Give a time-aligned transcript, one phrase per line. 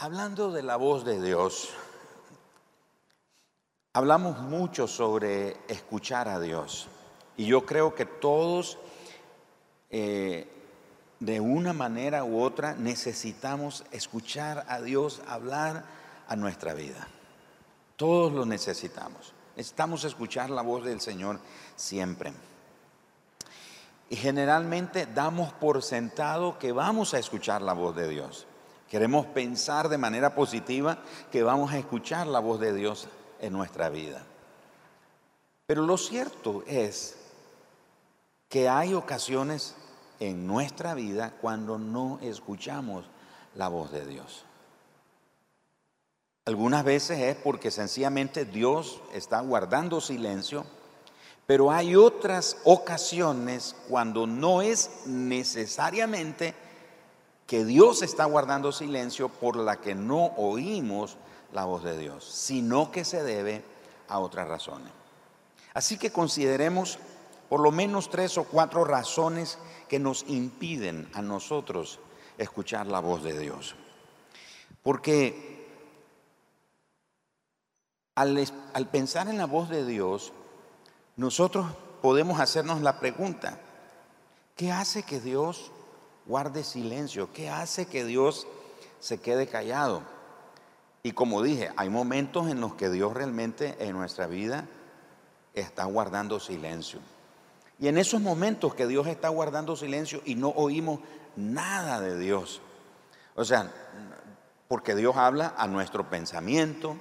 [0.00, 1.70] Hablando de la voz de Dios,
[3.94, 6.86] hablamos mucho sobre escuchar a Dios.
[7.36, 8.78] Y yo creo que todos,
[9.90, 10.46] eh,
[11.18, 15.84] de una manera u otra, necesitamos escuchar a Dios hablar
[16.28, 17.08] a nuestra vida.
[17.96, 19.32] Todos lo necesitamos.
[19.56, 21.40] Necesitamos escuchar la voz del Señor
[21.74, 22.32] siempre.
[24.10, 28.47] Y generalmente damos por sentado que vamos a escuchar la voz de Dios.
[28.90, 30.98] Queremos pensar de manera positiva
[31.30, 33.08] que vamos a escuchar la voz de Dios
[33.40, 34.22] en nuestra vida.
[35.66, 37.16] Pero lo cierto es
[38.48, 39.74] que hay ocasiones
[40.20, 43.04] en nuestra vida cuando no escuchamos
[43.54, 44.44] la voz de Dios.
[46.46, 50.64] Algunas veces es porque sencillamente Dios está guardando silencio,
[51.46, 56.54] pero hay otras ocasiones cuando no es necesariamente
[57.48, 61.16] que Dios está guardando silencio por la que no oímos
[61.54, 63.64] la voz de Dios, sino que se debe
[64.06, 64.92] a otras razones.
[65.72, 66.98] Así que consideremos
[67.48, 72.00] por lo menos tres o cuatro razones que nos impiden a nosotros
[72.36, 73.76] escuchar la voz de Dios.
[74.82, 75.66] Porque
[78.14, 80.34] al, al, pensar en la voz de Dios,
[81.16, 81.66] nosotros
[82.02, 83.58] podemos hacernos la pregunta,
[84.54, 85.72] ¿qué hace que Dios
[86.28, 87.32] guarde silencio?
[87.32, 88.46] ¿Qué hace que Dios
[89.00, 90.02] se quede callado?
[91.02, 94.68] Y como dije, hay momentos en los que Dios realmente en nuestra vida
[95.54, 97.00] está guardando silencio.
[97.80, 101.00] Y en esos momentos que Dios está guardando silencio y no oímos
[101.34, 102.60] nada de Dios.
[103.34, 103.72] O sea,
[104.66, 106.96] porque Dios habla a nuestro pensamiento,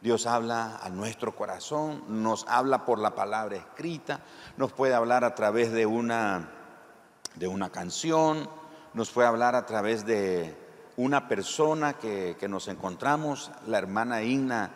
[0.00, 4.20] Dios habla a nuestro corazón, nos habla por la palabra escrita,
[4.56, 6.50] nos puede hablar a través de una,
[7.34, 8.48] de una canción,
[8.94, 10.56] nos puede hablar a través de
[10.96, 14.70] una persona que, nos encontramos, la hermana Igna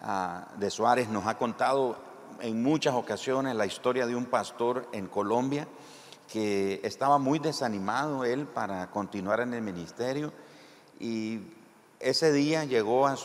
[0.00, 1.96] ah, de Suárez nos ha contado
[2.40, 5.66] en muchas ocasiones la historia de un pastor en Colombia
[6.30, 10.32] que estaba muy desanimado él para continuar en el ministerio
[10.98, 11.40] y
[12.00, 13.16] ese día llegó a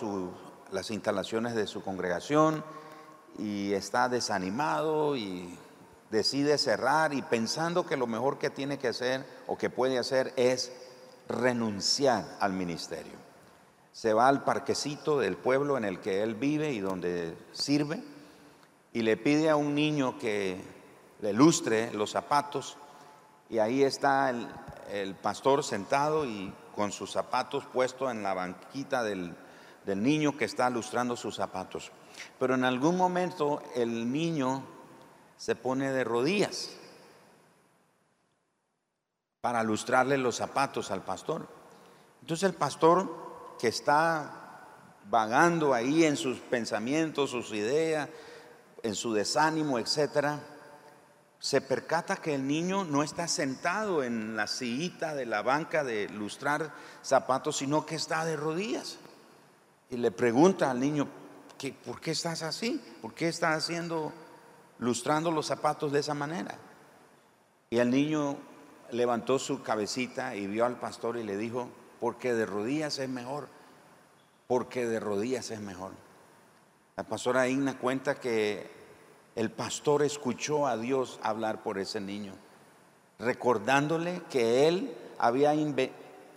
[0.72, 2.64] las instalaciones de su congregación
[3.38, 5.58] y está desanimado y
[6.12, 10.34] decide cerrar y pensando que lo mejor que tiene que hacer o que puede hacer
[10.36, 10.72] es
[11.30, 13.14] renunciar al ministerio.
[13.94, 18.04] Se va al parquecito del pueblo en el que él vive y donde sirve
[18.94, 20.62] y le pide a un niño que
[21.22, 22.78] le lustre los zapatos
[23.50, 29.36] y ahí está el, pastor sentado y con sus zapatos puestos en la banquita del,
[29.86, 31.92] del niño que está lustrando sus zapatos.
[32.40, 34.64] Pero en algún momento el niño
[35.41, 36.69] se pone de rodillas
[39.41, 41.47] para lustrarle los zapatos al pastor.
[42.22, 44.68] Entonces el pastor que está
[45.09, 48.07] vagando ahí en sus pensamientos, sus ideas,
[48.84, 50.40] en su desánimo, etcétera,
[51.40, 56.08] se percata que el niño no está sentado en la sillita de la banca de
[56.09, 56.72] lustrar
[57.02, 59.00] zapatos, sino que está de rodillas.
[59.90, 61.08] Y le pregunta al niño,
[61.84, 62.79] ¿por qué estás así?
[63.02, 64.13] ¿Por qué estás haciendo
[64.81, 66.56] lustrando los zapatos de esa manera.
[67.69, 68.36] Y el niño
[68.92, 71.69] levantó su cabecita y vio al pastor y le dijo,
[72.00, 73.47] porque de rodillas es mejor,
[74.47, 75.91] porque de rodillas es mejor.
[76.97, 78.70] La pastora Igna cuenta que
[79.36, 82.34] el pastor escuchó a Dios hablar por ese niño,
[83.20, 85.53] recordándole que él había,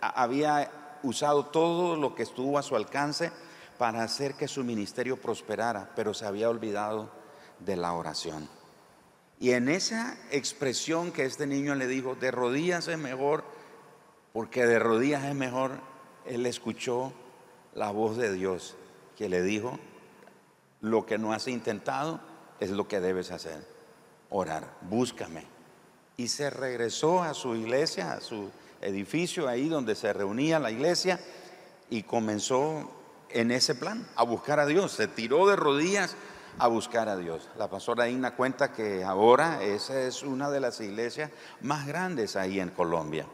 [0.01, 3.31] había usado todo lo que estuvo a su alcance
[3.79, 7.24] para hacer que su ministerio prosperara, pero se había olvidado
[7.65, 8.47] de la oración.
[9.39, 13.43] Y en esa expresión que este niño le dijo, de rodillas es mejor,
[14.33, 15.79] porque de rodillas es mejor,
[16.25, 17.13] él escuchó
[17.73, 18.75] la voz de Dios
[19.17, 19.79] que le dijo,
[20.81, 22.19] lo que no has intentado
[22.59, 23.65] es lo que debes hacer,
[24.29, 25.45] orar, búscame.
[26.17, 28.49] Y se regresó a su iglesia, a su
[28.81, 31.19] edificio ahí donde se reunía la iglesia
[31.89, 32.89] y comenzó
[33.29, 34.93] en ese plan a buscar a Dios.
[34.93, 36.15] Se tiró de rodillas
[36.57, 37.49] a buscar a Dios.
[37.57, 41.31] La pastora Igna cuenta que ahora esa es una de las iglesias
[41.61, 43.25] más grandes ahí en Colombia,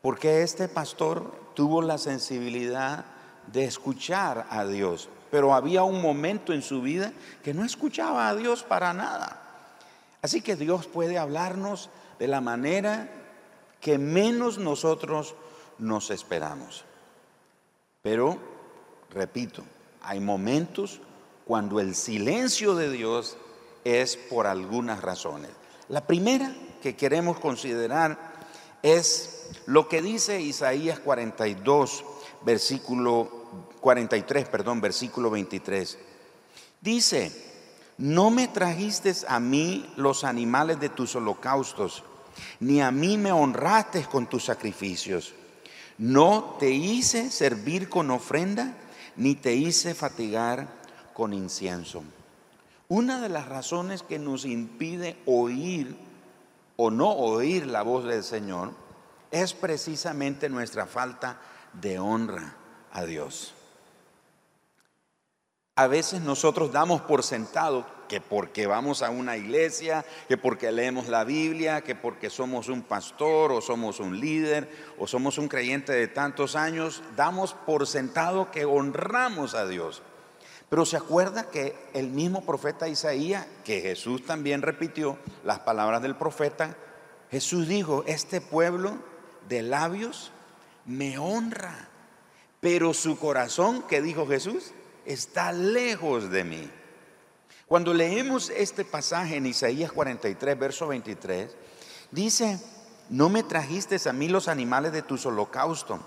[0.00, 3.04] porque este pastor tuvo la sensibilidad
[3.46, 7.12] de escuchar a Dios, pero había un momento en su vida
[7.42, 9.40] que no escuchaba a Dios para nada.
[10.22, 13.08] Así que Dios puede hablarnos de la manera
[13.80, 15.34] que menos nosotros
[15.78, 16.84] nos esperamos.
[18.02, 18.38] Pero,
[19.10, 19.64] repito,
[20.02, 21.00] hay momentos
[21.46, 23.36] cuando el silencio de Dios
[23.84, 25.50] es por algunas razones.
[25.88, 28.32] La primera que queremos considerar
[28.82, 32.04] es lo que dice Isaías 42,
[32.44, 35.98] versículo 43, perdón, versículo 23.
[36.80, 37.32] Dice,
[37.98, 42.02] no me trajiste a mí los animales de tus holocaustos,
[42.60, 45.34] ni a mí me honraste con tus sacrificios.
[45.98, 48.74] No te hice servir con ofrenda,
[49.16, 50.81] ni te hice fatigar
[51.12, 52.02] con incienso.
[52.88, 55.96] Una de las razones que nos impide oír
[56.76, 58.72] o no oír la voz del Señor
[59.30, 61.40] es precisamente nuestra falta
[61.72, 62.54] de honra
[62.92, 63.54] a Dios.
[65.74, 71.08] A veces nosotros damos por sentado que porque vamos a una iglesia, que porque leemos
[71.08, 74.68] la Biblia, que porque somos un pastor o somos un líder
[74.98, 80.02] o somos un creyente de tantos años, damos por sentado que honramos a Dios.
[80.72, 86.16] Pero se acuerda que el mismo profeta Isaías, que Jesús también repitió las palabras del
[86.16, 86.74] profeta,
[87.30, 88.96] Jesús dijo, este pueblo
[89.50, 90.32] de labios
[90.86, 91.90] me honra,
[92.60, 94.72] pero su corazón, que dijo Jesús,
[95.04, 96.70] está lejos de mí.
[97.66, 101.54] Cuando leemos este pasaje en Isaías 43, verso 23,
[102.12, 102.58] dice,
[103.10, 106.00] no me trajiste a mí los animales de tus holocaustos,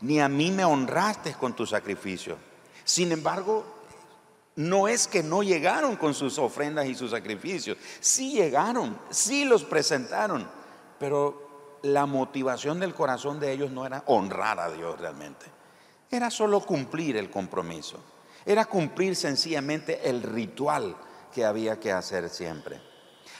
[0.00, 2.36] ni a mí me honraste con tu sacrificio.
[2.82, 3.77] Sin embargo,
[4.58, 9.62] no es que no llegaron con sus ofrendas y sus sacrificios, sí llegaron, sí los
[9.62, 10.48] presentaron,
[10.98, 15.46] pero la motivación del corazón de ellos no era honrar a Dios realmente,
[16.10, 18.00] era solo cumplir el compromiso.
[18.44, 20.96] Era cumplir sencillamente el ritual
[21.32, 22.80] que había que hacer siempre.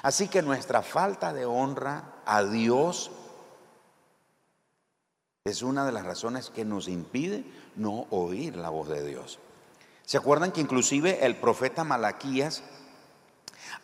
[0.02, 3.10] Así que nuestra falta de honra a Dios
[5.44, 7.44] es una de las razones que nos impide
[7.74, 9.40] no oír la voz de Dios.
[10.08, 12.62] ¿Se acuerdan que inclusive el profeta Malaquías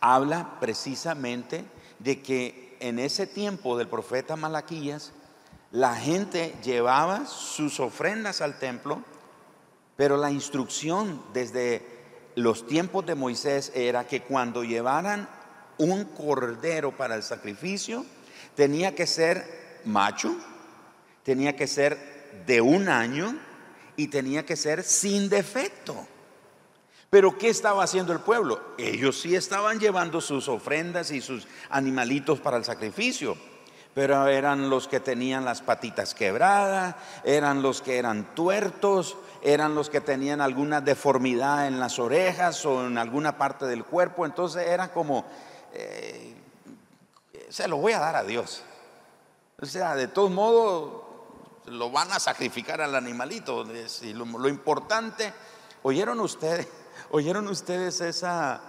[0.01, 1.67] habla precisamente
[1.99, 5.13] de que en ese tiempo del profeta Malaquías
[5.71, 9.03] la gente llevaba sus ofrendas al templo
[9.97, 11.83] pero la instrucción desde
[12.37, 15.29] los tiempos de Moisés era que cuando llevaran
[15.77, 18.07] un cordero para el sacrificio,
[18.55, 20.35] tenía que ser macho,
[21.23, 23.39] tenía que ser de un año
[23.95, 26.09] y tenía que ser sin defecto.
[27.15, 28.61] Pero ¿qué estaba haciendo el pueblo?
[28.77, 33.37] Ellos sí estaban llevando sus ofrendas y sus animalitos para el sacrificio
[33.95, 39.89] pero eran los que tenían las patitas quebradas, eran los que eran tuertos, eran los
[39.89, 44.27] que tenían alguna deformidad en las orejas o en alguna parte del cuerpo.
[44.27, 45.25] Entonces era como,
[45.73, 46.35] eh,
[47.49, 48.65] se lo voy a dar a Dios.
[49.63, 51.05] O sea, de todos modos,
[51.67, 53.65] lo van a sacrificar al animalito.
[54.15, 55.33] Lo importante,
[55.85, 56.67] ¿oyeron ustedes,
[57.15, 58.61] oyeron ustedes esa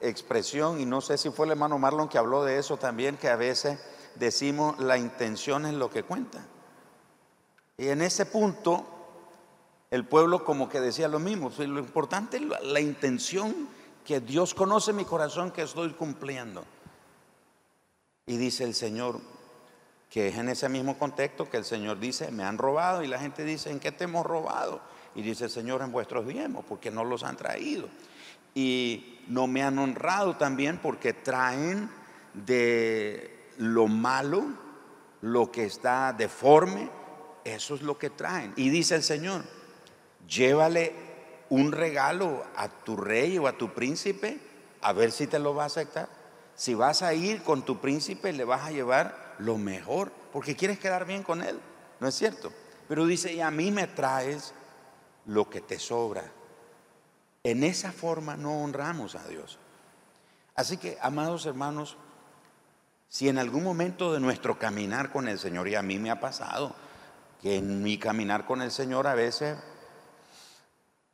[0.00, 0.80] expresión?
[0.80, 3.36] Y no sé si fue el hermano Marlon que habló de eso también, que a
[3.36, 3.78] veces
[4.14, 6.42] decimos la intención es lo que cuenta.
[7.76, 8.86] Y en ese punto,
[9.90, 11.52] el pueblo como que decía lo mismo.
[11.58, 13.68] Lo importante es la, intención
[14.06, 16.64] que Dios conoce mi corazón que estoy cumpliendo.
[18.24, 19.20] Y dice el Señor,
[20.08, 23.02] que es en ese mismo contexto que el Señor dice, me han robado.
[23.02, 24.80] Y la gente dice, ¿en qué te hemos robado?
[25.14, 27.88] Y dice el Señor, en vuestros diezmos, porque no los han traído.
[28.54, 31.90] Y no me han honrado también porque traen
[32.34, 34.44] de lo malo,
[35.20, 36.90] lo que está deforme,
[37.44, 38.52] eso es lo que traen.
[38.56, 39.42] Y dice el Señor,
[40.28, 40.94] llévale
[41.48, 44.40] un regalo a tu rey o a tu príncipe,
[44.80, 46.08] a ver si te lo va a aceptar.
[46.54, 50.78] Si vas a ir con tu príncipe, le vas a llevar lo mejor, porque quieres
[50.78, 51.58] quedar bien con él,
[52.00, 52.52] ¿no es cierto?
[52.88, 54.54] Pero dice, y a mí me traes
[55.26, 56.30] lo que te sobra.
[57.44, 59.58] En esa forma no honramos a Dios.
[60.54, 61.96] Así que, amados hermanos,
[63.08, 66.20] si en algún momento de nuestro caminar con el Señor, y a mí me ha
[66.20, 66.74] pasado,
[67.40, 69.58] que en mi caminar con el Señor a veces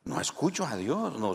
[0.04, 1.34] no escucho a Dios, no,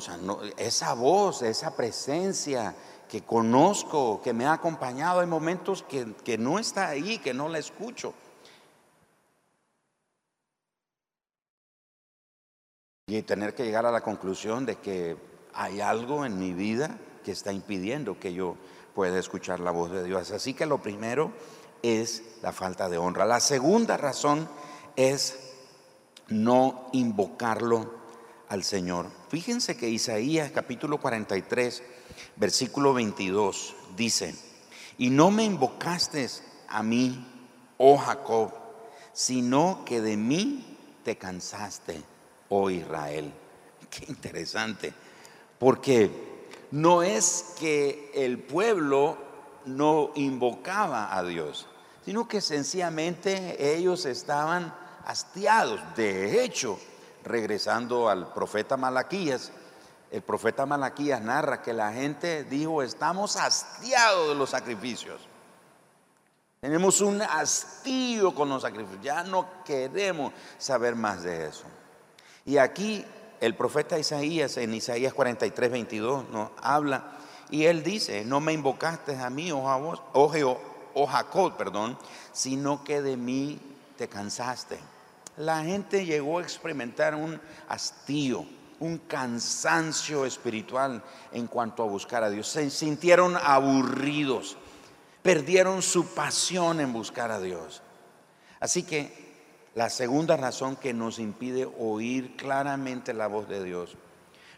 [0.58, 2.76] esa voz, esa presencia
[3.10, 7.50] que conozco, que me ha acompañado, hay momentos que, que no está ahí, que no
[7.50, 8.14] la escucho.
[13.08, 15.18] Y tener que llegar a la conclusión de que
[15.54, 18.56] hay algo en mi vida que está impidiendo que yo
[18.96, 20.32] puede escuchar la voz de Dios.
[20.32, 21.34] Así que lo primero
[21.82, 23.26] es la falta de honra.
[23.26, 24.48] La segunda razón
[24.96, 25.38] es
[26.30, 27.94] no invocarlo
[28.48, 29.08] al Señor.
[29.30, 31.84] Fíjense que Isaías capítulo 43,
[32.38, 34.36] versículo 22 dice,
[34.98, 36.30] y no me invocaste
[36.70, 37.28] a mí,
[37.78, 38.54] oh Jacob,
[39.12, 42.02] sino que de mí te cansaste,
[42.50, 43.32] oh Israel.
[43.90, 44.94] Qué interesante,
[45.60, 46.10] porque
[46.72, 49.18] no es que el pueblo
[49.66, 51.68] no invocaba a Dios,
[52.04, 54.74] sino que sencillamente ellos estaban
[55.06, 55.80] hastiados.
[55.96, 56.80] De hecho,
[57.24, 59.52] regresando al profeta Malaquías,
[60.12, 65.22] el profeta Malaquías narra que la gente dijo, estamos hastiados de los sacrificios.
[66.60, 69.04] Tenemos un hastío con los sacrificios.
[69.04, 71.66] Ya no queremos saber más de eso.
[72.46, 73.06] Y aquí
[73.40, 77.18] el profeta Isaías, en Isaías 43, 22, nos habla
[77.50, 79.64] y él dice, no me invocaste a mí, oh,
[80.14, 80.62] oh,
[80.94, 81.98] oh Jacob, perdón,
[82.32, 83.60] sino que de mí
[83.98, 84.80] te cansaste.
[85.38, 88.46] La gente llegó a experimentar un hastío,
[88.80, 92.48] un cansancio espiritual en cuanto a buscar a Dios.
[92.48, 94.58] Se sintieron aburridos,
[95.22, 97.82] perdieron su pasión en buscar a Dios.
[98.60, 99.23] Así que
[99.76, 103.96] la segunda razón que nos impide oír claramente la voz de Dios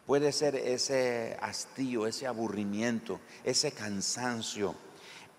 [0.05, 4.75] puede ser ese hastío, ese aburrimiento, ese cansancio,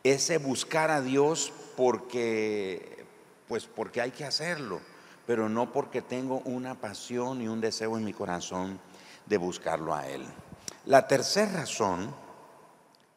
[0.02, 3.04] ese buscar a Dios porque
[3.48, 4.80] pues porque hay que hacerlo
[5.26, 8.78] pero no porque tengo una pasión y un deseo en mi corazón
[9.26, 10.24] de buscarlo a Él.
[10.86, 12.14] La tercera razón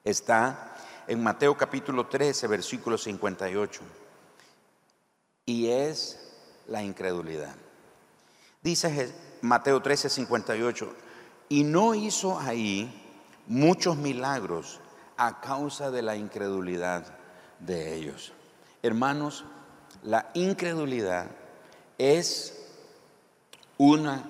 [0.04, 0.76] está
[1.08, 3.82] en Mateo capítulo 13, versículo 58,
[5.46, 6.29] y es
[6.70, 7.56] la incredulidad.
[8.62, 10.94] Dice Mateo 13, 58,
[11.50, 12.94] y no hizo ahí
[13.48, 14.80] muchos milagros
[15.18, 17.06] a causa de la incredulidad
[17.60, 18.34] de ellos.
[18.84, 19.46] Hermanos,
[20.04, 21.28] la incredulidad
[21.98, 22.56] es
[23.78, 24.24] una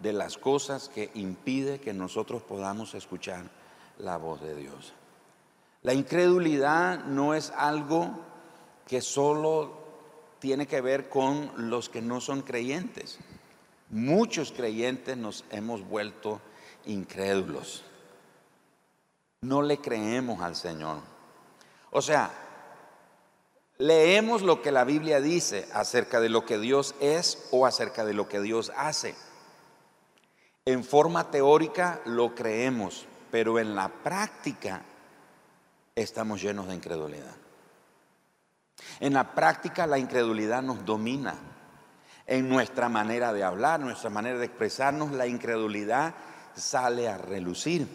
[0.00, 3.44] de las cosas que impide que nosotros podamos escuchar
[3.98, 4.92] la voz de Dios.
[5.82, 8.10] La incredulidad no es algo
[8.86, 9.83] que solo
[10.44, 13.18] tiene que ver con los que no son creyentes.
[13.88, 16.38] Muchos creyentes nos hemos vuelto
[16.84, 17.82] incrédulos.
[19.40, 20.98] No le creemos al Señor.
[21.92, 22.30] O sea,
[23.78, 28.12] Leemos lo que la Biblia dice acerca de lo que Dios es o acerca de
[28.12, 29.16] lo que Dios hace.
[30.66, 34.82] En forma teórica lo creemos, pero en la práctica
[35.96, 37.43] estamos llenos de incredulidad.
[39.00, 41.34] En la práctica la incredulidad nos domina.
[42.26, 46.14] En nuestra manera de hablar, nuestra manera de expresarnos, la incredulidad
[46.54, 47.86] sale a relucir.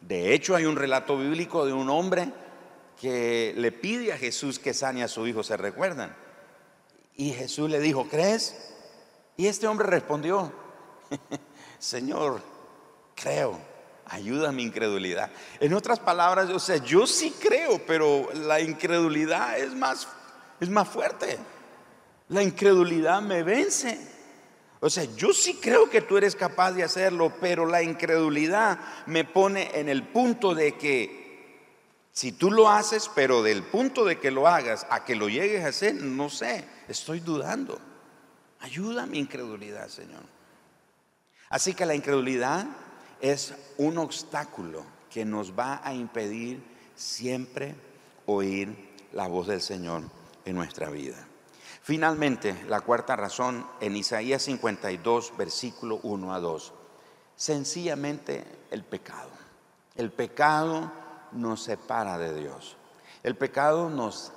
[0.00, 2.32] De hecho, hay un relato bíblico de un hombre
[2.98, 6.14] que le pide a Jesús que sane a su hijo, ¿se recuerdan?
[7.14, 8.74] Y Jesús le dijo, ¿crees?
[9.36, 10.52] Y este hombre respondió,
[11.78, 12.40] Señor,
[13.14, 13.58] creo,
[14.08, 15.30] ayuda a mi incredulidad.
[15.60, 20.08] En otras palabras, o sea, yo sí creo, pero la incredulidad es más,
[20.60, 21.38] es más fuerte.
[22.28, 23.98] La incredulidad me vence.
[24.80, 29.24] O sea, yo sí creo que tú eres capaz de hacerlo, pero la incredulidad me
[29.24, 31.18] pone en el punto de que
[32.12, 35.64] si tú lo haces, pero del punto de que lo hagas a que lo llegues
[35.64, 37.80] a hacer, no sé, estoy dudando.
[38.60, 40.22] Ayuda a mi incredulidad, Señor.
[41.48, 42.66] Así que la incredulidad
[43.20, 46.62] es un obstáculo que nos va a impedir
[46.94, 47.74] siempre
[48.26, 50.02] oír la voz del Señor
[50.44, 51.26] en nuestra vida.
[51.82, 56.74] Finalmente, la cuarta razón en Isaías 52, versículo 1 a 2.
[57.34, 59.30] Sencillamente el pecado.
[59.94, 60.92] El pecado
[61.32, 62.76] nos separa de Dios.
[63.22, 64.32] El pecado nos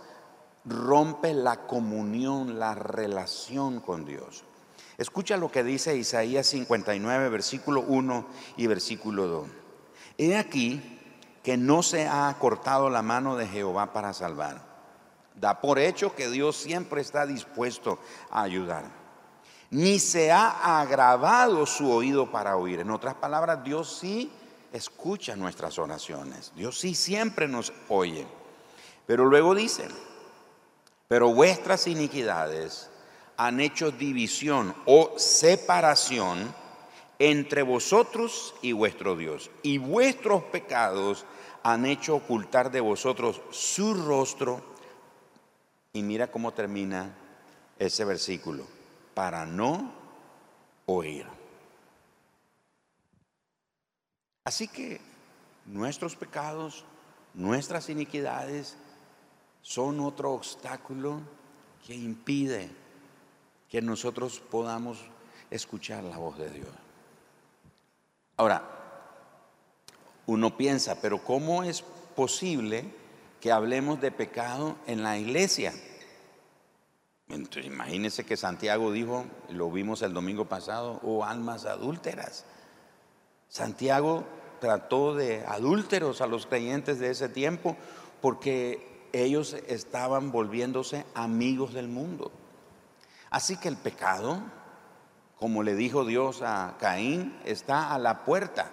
[0.65, 4.43] rompe la comunión, la relación con Dios.
[5.01, 8.27] Escucha lo que dice Isaías 59, versículo 1
[8.57, 9.47] y versículo 2.
[10.19, 10.99] He aquí
[11.41, 14.61] que no se ha cortado la mano de Jehová para salvar.
[15.33, 17.97] Da por hecho que Dios siempre está dispuesto
[18.29, 18.91] a ayudar.
[19.71, 22.81] Ni se ha agravado su oído para oír.
[22.81, 24.31] En otras palabras, Dios sí
[24.71, 26.51] escucha nuestras oraciones.
[26.55, 28.27] Dios sí siempre nos oye.
[29.07, 29.87] Pero luego dice,
[31.07, 32.90] pero vuestras iniquidades
[33.41, 36.53] han hecho división o separación
[37.17, 39.49] entre vosotros y vuestro Dios.
[39.63, 41.25] Y vuestros pecados
[41.63, 44.63] han hecho ocultar de vosotros su rostro.
[45.91, 47.15] Y mira cómo termina
[47.79, 48.67] ese versículo,
[49.15, 49.91] para no
[50.85, 51.25] oír.
[54.43, 55.01] Así que
[55.65, 56.85] nuestros pecados,
[57.33, 58.77] nuestras iniquidades
[59.63, 61.21] son otro obstáculo
[61.87, 62.80] que impide
[63.71, 64.99] que nosotros podamos
[65.49, 66.67] escuchar la voz de Dios.
[68.35, 68.67] Ahora,
[70.25, 72.83] uno piensa, pero ¿cómo es posible
[73.39, 75.73] que hablemos de pecado en la iglesia?
[77.29, 82.43] Entonces, imagínense que Santiago dijo, lo vimos el domingo pasado, oh, almas adúlteras.
[83.47, 84.25] Santiago
[84.59, 87.77] trató de adúlteros a los creyentes de ese tiempo
[88.19, 92.33] porque ellos estaban volviéndose amigos del mundo.
[93.31, 94.41] Así que el pecado,
[95.39, 98.69] como le dijo Dios a Caín, está a la puerta.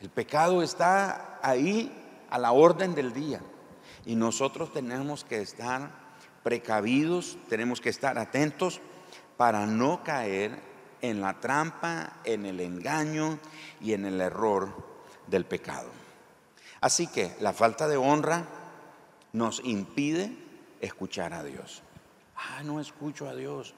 [0.00, 1.92] El pecado está ahí
[2.30, 3.40] a la orden del día.
[4.06, 5.90] Y nosotros tenemos que estar
[6.42, 8.80] precavidos, tenemos que estar atentos
[9.36, 10.58] para no caer
[11.00, 13.38] en la trampa, en el engaño
[13.80, 14.72] y en el error
[15.26, 15.88] del pecado.
[16.80, 18.46] Así que la falta de honra
[19.32, 20.36] nos impide
[20.80, 21.83] escuchar a Dios.
[22.36, 23.74] Ah, no escucho a Dios.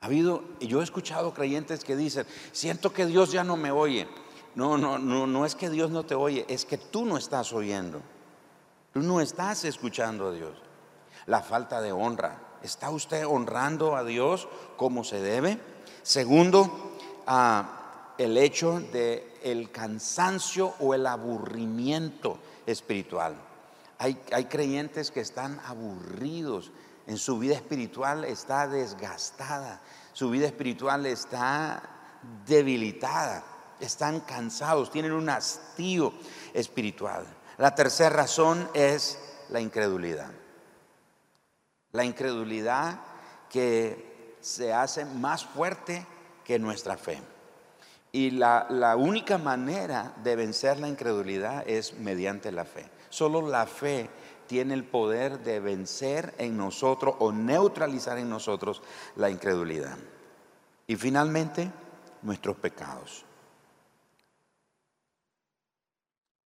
[0.00, 4.08] Ha habido, yo he escuchado creyentes que dicen, siento que Dios ya no me oye.
[4.54, 7.52] No, no, no, no es que Dios no te oye, es que tú no estás
[7.52, 8.00] oyendo.
[8.92, 10.56] Tú no estás escuchando a Dios.
[11.26, 12.40] La falta de honra.
[12.62, 15.60] ¿Está usted honrando a Dios como se debe?
[16.02, 23.36] Segundo, ah, el hecho de el cansancio o el aburrimiento espiritual.
[23.98, 26.70] Hay, hay creyentes que están aburridos,
[27.10, 29.80] en su vida espiritual está desgastada,
[30.12, 31.82] su vida espiritual está
[32.46, 33.42] debilitada,
[33.80, 36.12] están cansados, tienen un hastío
[36.54, 37.26] espiritual.
[37.58, 40.30] La tercera razón es la incredulidad.
[41.90, 43.00] La incredulidad
[43.48, 46.06] que se hace más fuerte
[46.44, 47.20] que nuestra fe.
[48.12, 52.88] Y la, la, única manera de vencer la incredulidad es mediante la fe.
[53.08, 54.08] Solo la fe
[54.50, 58.82] tiene el poder de vencer en nosotros o neutralizar en nosotros
[59.14, 59.96] la incredulidad.
[60.88, 61.70] Y finalmente,
[62.22, 63.24] nuestros pecados.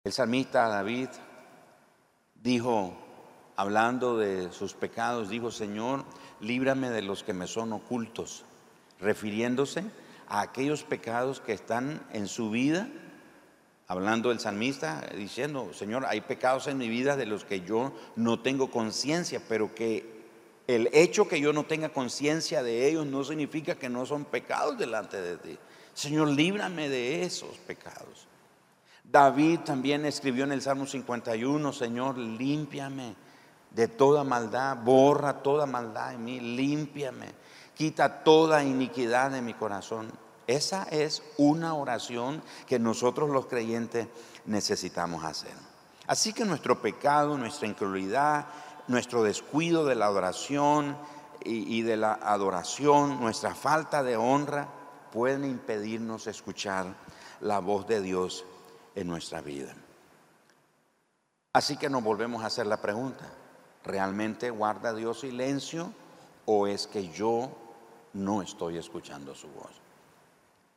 [0.02, 1.10] El salmista David
[2.36, 2.96] dijo,
[3.54, 6.06] hablando de sus pecados, dijo, Señor,
[6.40, 8.46] líbrame de los que me son ocultos,
[8.98, 9.84] refiriéndose
[10.26, 12.88] a aquellos pecados que están en su vida
[13.90, 18.38] hablando el salmista, diciendo, Señor, hay pecados en mi vida de los que yo no
[18.38, 20.28] tengo conciencia, pero que
[20.68, 24.78] el hecho que yo no tenga conciencia de ellos no significa que no son pecados
[24.78, 25.58] delante de ti.
[25.92, 28.28] Señor, líbrame de esos pecados.
[29.02, 33.16] David también escribió en el Salmo 51, Señor, límpiame
[33.72, 37.26] de toda maldad, borra toda maldad en mí, límpiame,
[37.74, 40.12] quita toda iniquidad de mi corazón.
[40.50, 44.08] Esa es una oración que nosotros los creyentes
[44.46, 45.54] necesitamos hacer.
[46.08, 48.46] Así que nuestro pecado, nuestra incredulidad,
[48.88, 50.96] nuestro descuido de la adoración
[51.44, 54.66] y, de la adoración, nuestra falta de honra,
[55.12, 56.96] pueden impedirnos escuchar
[57.40, 58.44] la voz de Dios
[58.96, 59.72] en nuestra vida.
[61.52, 63.30] Así que nos volvemos a hacer la pregunta,
[63.84, 65.92] ¿realmente guarda Dios silencio
[66.44, 67.52] o es que yo
[68.14, 69.89] no estoy escuchando su voz?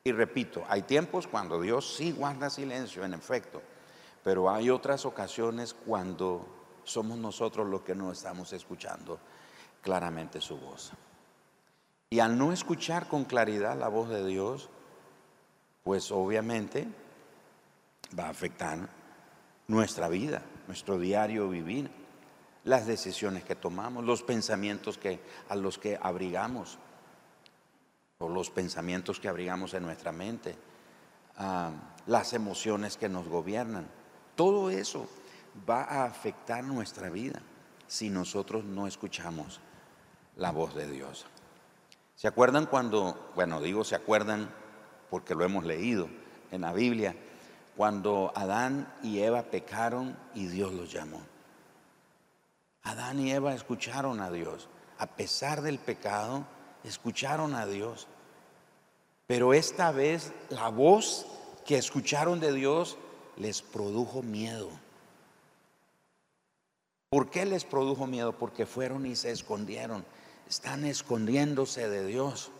[0.05, 3.61] Y repito, hay tiempos cuando Dios sí guarda silencio, en efecto,
[4.21, 6.45] pero hay otras ocasiones cuando
[6.83, 9.17] somos nosotros los que no estamos escuchando
[9.81, 10.91] claramente su voz.
[12.09, 14.69] Y al no escuchar con claridad la voz de Dios,
[15.85, 16.85] pues obviamente
[18.19, 18.89] va a afectar
[19.67, 21.89] nuestra vida, nuestro diario vivir,
[22.65, 26.77] las decisiones que tomamos, los pensamientos que, a los que abrigamos
[28.31, 30.55] los pensamientos que abrigamos en nuestra mente,
[31.37, 31.71] ah,
[32.07, 33.87] las emociones que nos gobiernan.
[34.35, 35.07] Todo eso
[35.69, 37.41] va a afectar nuestra vida
[37.87, 39.59] si nosotros no escuchamos
[40.35, 41.25] la voz de Dios.
[42.15, 44.49] ¿Se acuerdan cuando, bueno, digo se acuerdan
[45.09, 46.07] porque lo hemos leído
[46.51, 47.15] en la Biblia,
[47.75, 51.21] cuando Adán y Eva pecaron y Dios los llamó?
[52.83, 54.69] Adán y Eva escucharon a Dios.
[54.97, 56.45] A pesar del pecado,
[56.83, 58.07] escucharon a Dios.
[59.27, 61.25] Pero esta vez la voz
[61.65, 62.97] que escucharon de Dios
[63.37, 64.69] les produjo miedo.
[67.09, 68.33] ¿Por qué les produjo miedo?
[68.33, 70.03] Porque fueron y se escondieron.
[70.49, 72.51] Están escondiéndose de Dios.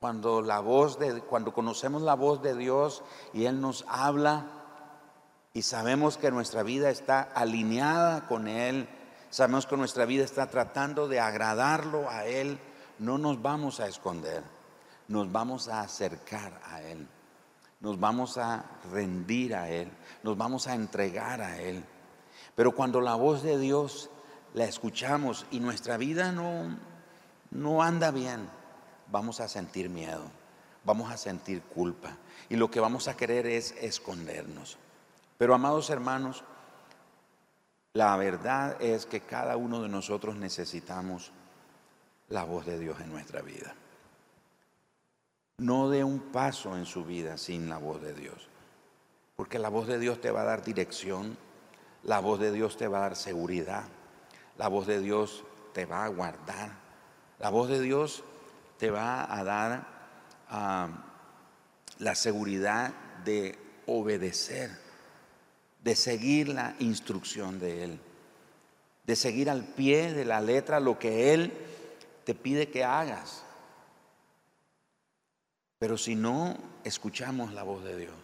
[0.00, 4.46] Cuando la voz de cuando conocemos la voz de Dios y él nos habla
[5.52, 8.88] y sabemos que nuestra vida está alineada con él,
[9.30, 12.58] sabemos que nuestra vida está tratando de agradarlo a él,
[12.98, 14.57] no nos vamos a esconder
[15.08, 17.06] nos vamos a acercar a Él,
[17.80, 19.90] nos vamos a rendir a Él,
[20.22, 21.84] nos vamos a entregar a Él.
[22.54, 24.10] Pero cuando la voz de Dios
[24.54, 26.76] la escuchamos y nuestra vida no,
[27.50, 28.48] no anda bien,
[29.10, 30.30] vamos a sentir miedo,
[30.84, 32.16] vamos a sentir culpa
[32.48, 34.78] y lo que vamos a querer es escondernos.
[35.38, 36.44] Pero amados hermanos,
[37.94, 41.32] la verdad es que cada uno de nosotros necesitamos
[42.28, 43.74] la voz de Dios en nuestra vida.
[45.58, 48.48] No dé un paso en su vida sin la voz de Dios.
[49.36, 51.36] Porque la voz de Dios te va a dar dirección,
[52.02, 53.84] la voz de Dios te va a dar seguridad,
[54.56, 56.72] la voz de Dios te va a guardar,
[57.38, 58.24] La voz de Dios
[58.78, 59.86] te va a dar
[61.98, 62.92] la seguridad
[63.24, 64.70] de obedecer,
[65.84, 68.00] de seguir la instrucción de Él,
[69.06, 71.52] de seguir al pie de la letra lo que Él
[72.24, 73.44] te pide que hagas.
[75.78, 78.14] Pero si no escuchamos la voz de Dios,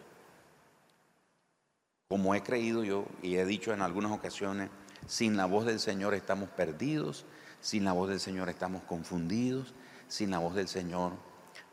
[2.07, 4.69] como he creído yo y he dicho en algunas ocasiones,
[5.07, 7.25] sin la voz del Señor estamos perdidos,
[7.61, 9.73] sin la voz del Señor estamos confundidos,
[10.07, 11.13] sin la voz del Señor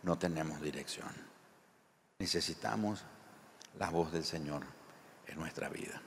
[0.03, 1.11] no tenemos dirección.
[2.19, 3.05] Necesitamos
[3.79, 4.63] la voz del Señor
[5.27, 6.01] en nuestra vida.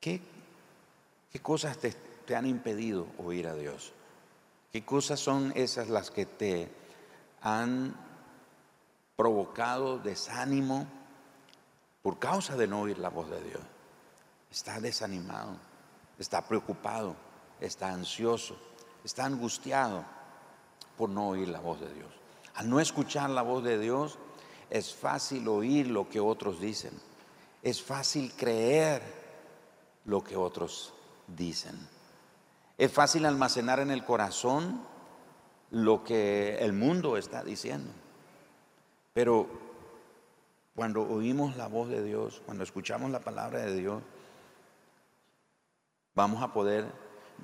[0.00, 0.22] ¿Qué,
[1.30, 3.92] qué cosas te, te han impedido oír a Dios?
[4.72, 6.70] ¿Qué cosas son esas las que te
[7.42, 7.94] han
[9.20, 10.86] provocado desánimo
[12.00, 13.60] por causa de no oír la voz de Dios?
[14.50, 15.58] Está desanimado,
[16.18, 17.14] está preocupado,
[17.60, 18.56] está ansioso,
[19.04, 20.06] está angustiado
[20.96, 22.08] por no oír la voz de Dios.
[22.54, 24.18] Al no escuchar la voz de Dios,
[24.70, 26.98] es fácil oír lo que otros dicen.
[27.62, 29.02] Es fácil creer
[30.06, 30.94] lo que otros
[31.26, 31.78] dicen.
[32.78, 34.80] Es fácil almacenar en el corazón
[35.70, 37.92] lo que el mundo está diciendo.
[39.12, 39.48] Pero
[40.74, 44.02] cuando oímos la voz de Dios, cuando escuchamos la palabra de Dios,
[46.14, 46.86] vamos a poder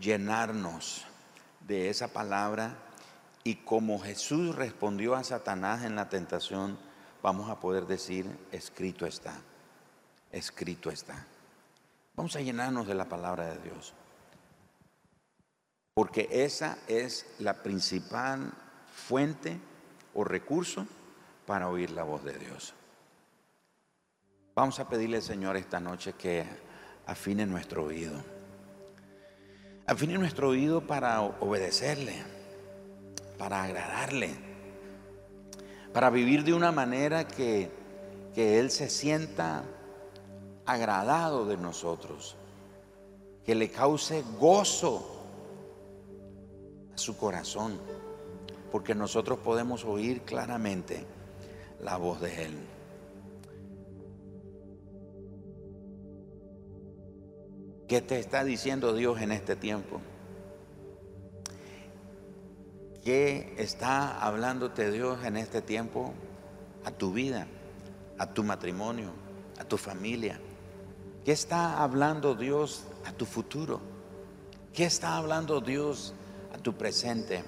[0.01, 1.05] llenarnos
[1.67, 2.77] de esa palabra
[3.43, 6.79] y como Jesús respondió a Satanás en la tentación,
[7.23, 9.35] vamos a poder decir, escrito está,
[10.33, 11.27] escrito está.
[12.15, 13.93] Vamos a llenarnos de la palabra de Dios.
[15.95, 18.53] Porque esa es la principal
[18.95, 19.59] fuente
[20.15, 20.87] o recurso
[21.47, 22.75] para oír la voz de Dios.
[24.55, 26.45] Vamos a pedirle al Señor esta noche que
[27.07, 28.37] afine nuestro oído
[29.89, 32.17] Afine nuestro oído para obedecerle,
[33.39, 34.35] para agradarle,
[35.93, 37.71] para vivir de una manera que,
[38.35, 39.63] que Él se sienta
[40.65, 42.35] agradado de nosotros,
[43.45, 45.23] que le cause gozo
[46.93, 47.79] a su corazón,
[48.73, 51.07] porque nosotros podemos oír claramente
[51.81, 52.59] la voz de Él.
[57.89, 60.01] ¿Qué te está diciendo Dios en este tiempo?
[63.05, 66.13] ¿Qué está hablándote Dios en este tiempo
[66.85, 67.47] a tu vida,
[68.19, 69.11] a tu matrimonio,
[69.61, 70.41] a tu familia?
[71.25, 73.81] ¿Qué está hablando Dios a tu futuro?
[74.73, 76.15] ¿Qué está hablando Dios
[76.53, 77.45] a tu presente?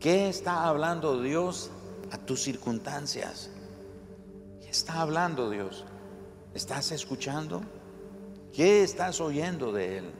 [0.00, 1.70] ¿Qué está hablando Dios
[2.10, 3.50] a tus circunstancias?
[4.60, 5.84] ¿Qué está hablando Dios?
[6.54, 7.62] ¿Estás escuchando?
[8.52, 10.12] ¿Qué estás oyendo de Él?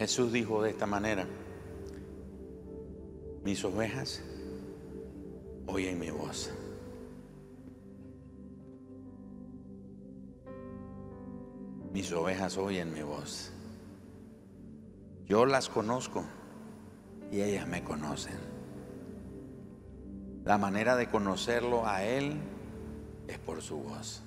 [0.00, 1.26] Jesús dijo de esta manera,
[3.42, 4.22] mis ovejas
[5.66, 6.50] oyen mi voz.
[11.92, 13.52] Mis ovejas oyen mi voz.
[15.26, 16.24] Yo las conozco
[17.30, 18.38] y ellas me conocen.
[20.44, 22.40] La manera de conocerlo a Él
[23.28, 24.22] es por su voz.